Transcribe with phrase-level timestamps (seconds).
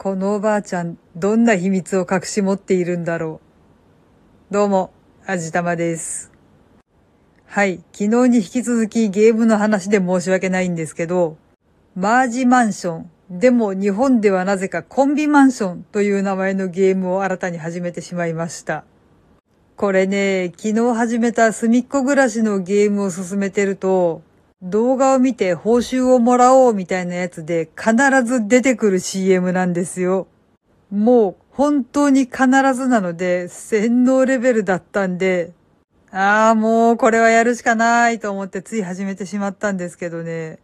[0.00, 3.40] このおばあちゃん、どんな秘密を隠し持っているんだろ
[4.50, 4.54] う。
[4.54, 4.92] どうも、
[5.26, 6.30] あじたまです。
[7.46, 11.36] はい、昨日に引き続きゲームの話で申し訳ないんですけど、
[11.96, 18.84] マージマンション、でも日本ではなぜかコンビマンションという名前のゲームを新たに始めてしまいました。
[19.74, 24.22] これね、昨日始めた隅っこ暮らしのゲームを進めてると、
[24.62, 30.26] 動画を見て報酬をもらおうみたいなやつで必ず出てくる CM なんですよ。
[30.90, 35.52] もう本当に必ずなので洗脳レベルだったんで、
[36.10, 40.58] ああもうこれはやるしかないと思ってつい始めてしまったんですけどね。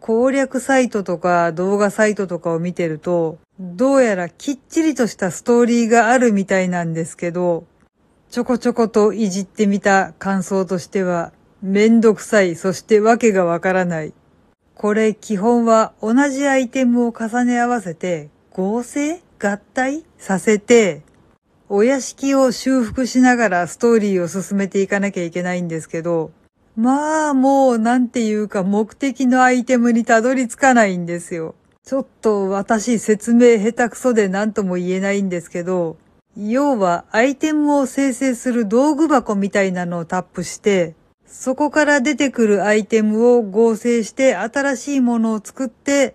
[0.00, 7.64] 攻略サイトとか動画サイトとかを見てると、どうやらきっちりとしたストーリーがあるみたいなんですけど、
[8.30, 14.12] ちょこちょこといじってみた感想としては、めんどくさい、そしてわけがわからない。
[14.74, 21.02] これ基本は同じアイテムを重ね合わせて合成合体させて
[21.68, 26.30] お屋敷を修復しながらストーリーを進めていかなきゃいけないんですけど、
[26.76, 31.56] まあもうなんていうか目的のアイテムにたどり着かないんですよ。
[31.84, 35.96] ちょっと私説明下手くそで何とも言えないんですけど、
[36.36, 40.94] 要はアイテムを生成する道具箱みたいなのをタップして、
[41.30, 46.14] そこから出てくるアイテムを合成して新しいものを作って、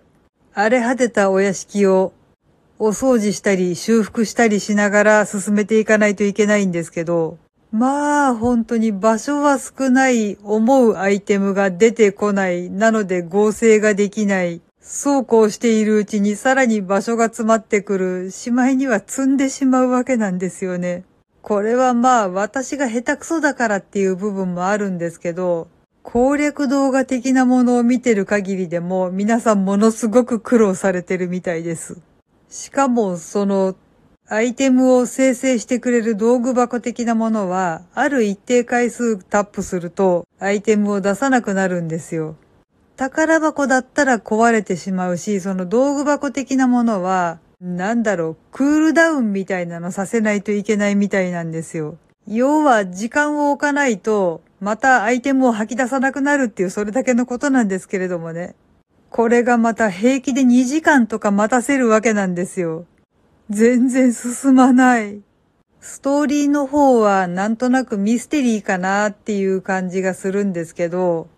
[0.52, 2.12] 荒れ果てたお屋敷を
[2.78, 7.38] お掃除したり修復したりしながら進めていかないといけないんですけど、
[7.70, 12.70] まあ本当に場所は少ない思うアイテムが出てこない。
[12.70, 14.60] なので合成ができない。
[14.80, 18.30] そうこうしているうちにさらに場所が詰まってくる。
[18.30, 21.04] しまいには積んでしまうわけなんですよね。
[21.44, 25.68] これはまあ私が下手くそだからっていう部分もあるんですけど、
[26.02, 31.98] 攻略動画的なものを見てる限りでも皆さんものすごく苦労されてるみたいです。
[32.48, 33.76] しかもその
[34.26, 42.36] アイテムを生成してくれる道具箱的なものは、ある一定回数タップすると、アイテムを出さなくなるんですよ。
[42.96, 51.96] 宝箱だったら壊れてしまうし、その道具箱的なものは、なんだろう、クールダウンみたいなのさせないといけないみたいなんですよ。
[52.28, 58.54] 要は時間を置かないと、またアイテムを吐き出さなくなるっていうそれだけのことなんですけれどもね。
[59.08, 62.84] これがまた平気で2時間とか待たせるわけなんですよ。
[63.48, 65.22] 全然進まない。
[65.80, 71.28] ストーリーの方はなんとなくミステリーかなっていう感じがするんですけど、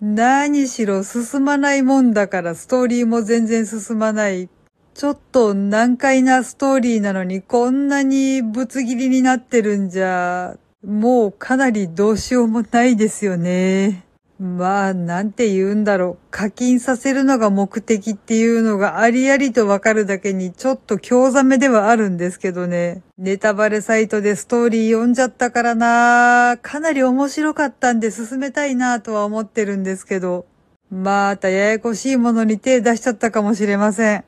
[0.00, 4.48] 何しろ進まないもんだからストーリーも全然進まない
[4.94, 10.56] ちょっと難解なストーリーなのにこんなにぶつ切りになってるんじゃ、
[10.86, 14.04] もうかなりどうしようもないですよね。
[14.38, 16.26] まあ、なんて言うんだろう。
[16.30, 23.02] 課金させるのが目的っていうのがありありとわかるだけにちょっと興ざめではあるんですけどね。
[23.18, 30.46] ネタバレサイトでストーリー読んじゃったからなかなり面白かったんで進めたいなとは思ってるんですけど。
[30.90, 34.24] またややこしいものに手出しちゃったかもしれません。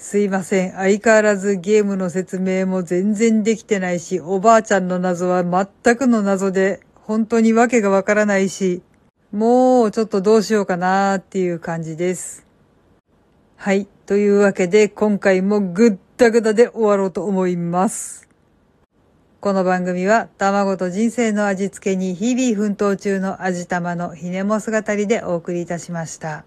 [0.00, 0.72] すいません。
[0.72, 8.80] 相変わらずゲームの説明も全然できてないし、おばあちゃんの謎は全くの謎で、本当にわけがわからないし、
[9.30, 12.46] もうちょっとどうしようかなーっていう感じです。
[13.56, 13.86] はい。
[14.06, 18.26] というわけで、今回もぐったぐだで終わろうと思います。
[19.40, 26.46] この番組は、卵と人生の味付けに日々奮闘中の味玉のひねも姿りでお送りいたしました。